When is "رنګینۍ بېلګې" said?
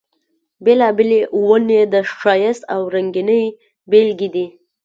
2.93-4.29